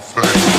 [0.00, 0.49] flesh.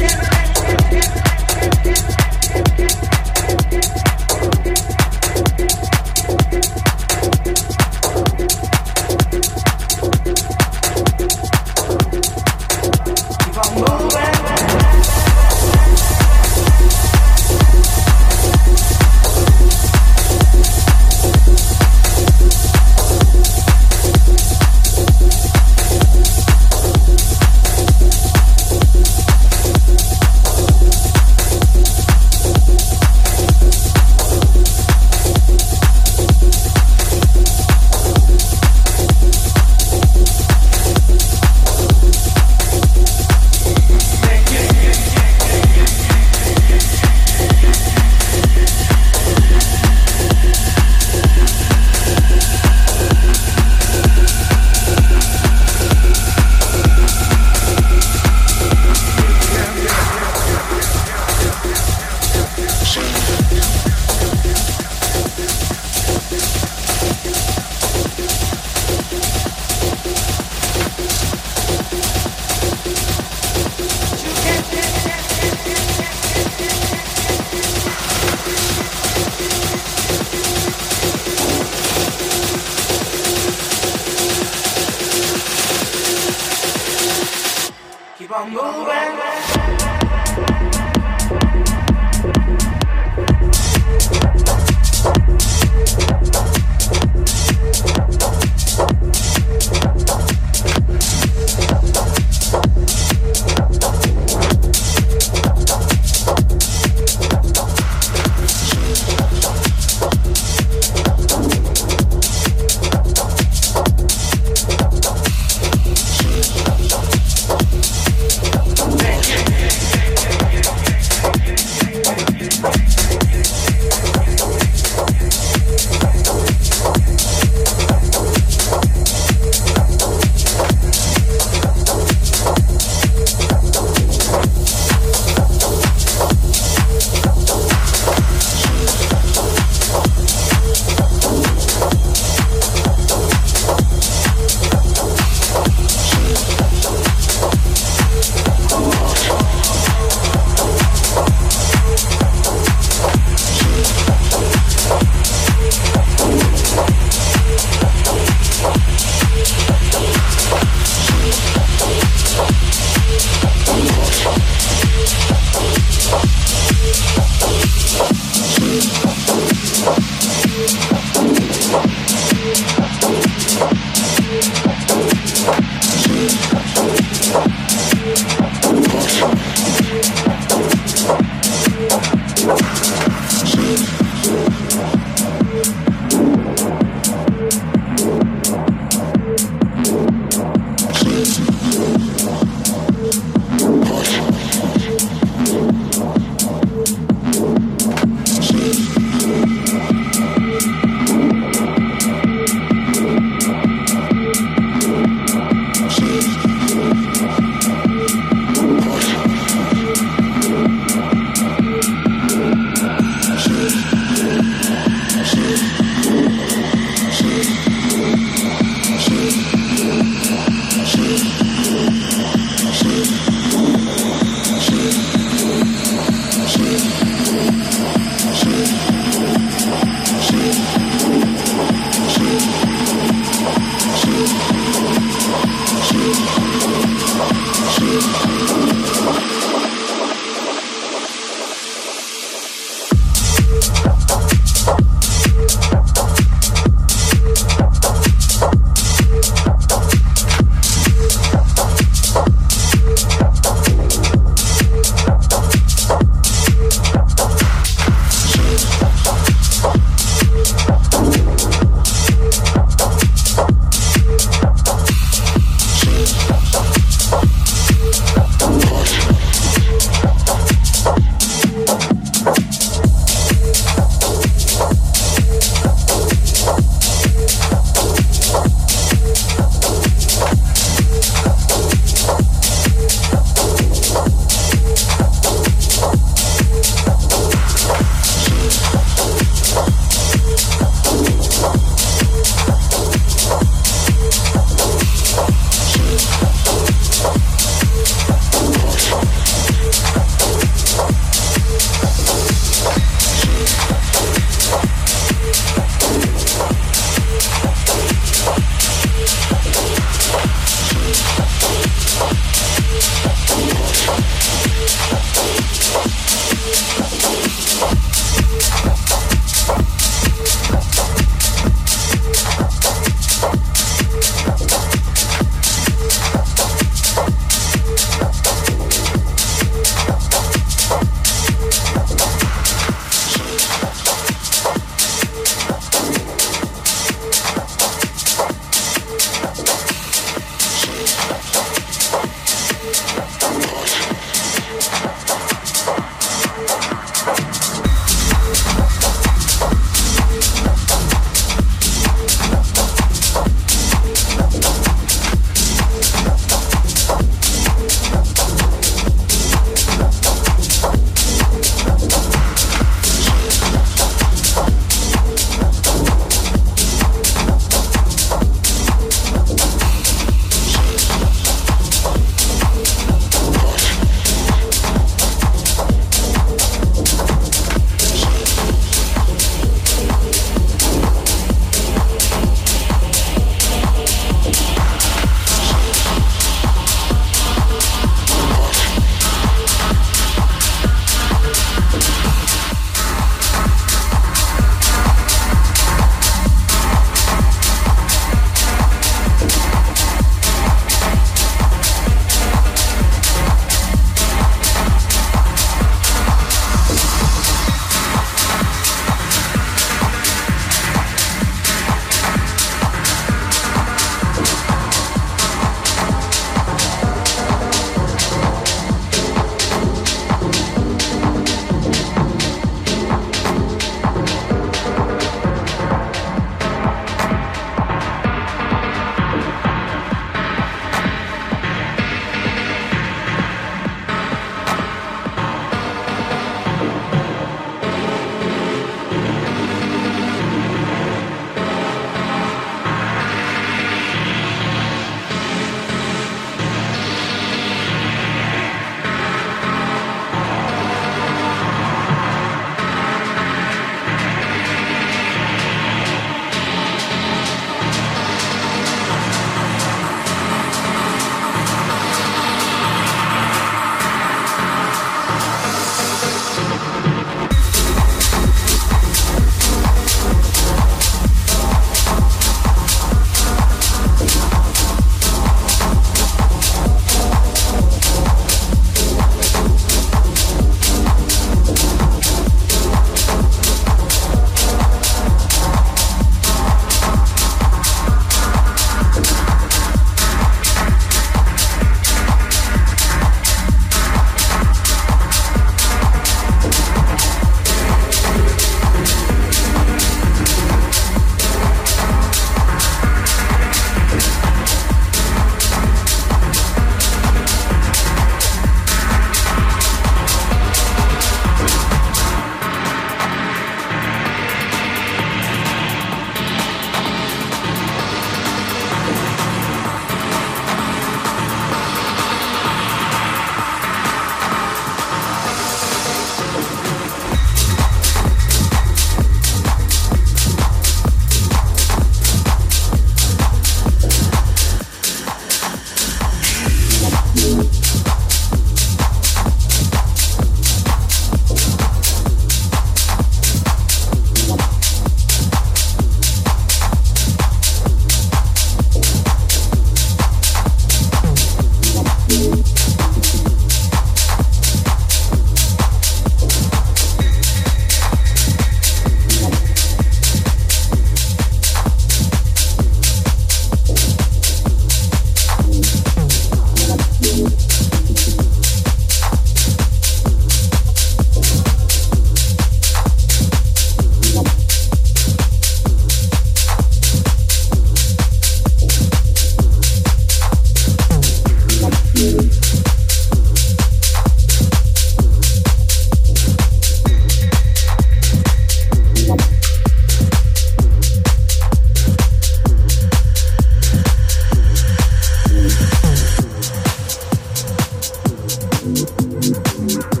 [598.61, 600.00] Thank